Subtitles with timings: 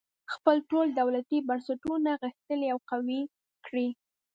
[0.33, 3.21] خپل ټول دولتي بنسټونه غښتلي او قوي
[3.65, 3.87] کړي.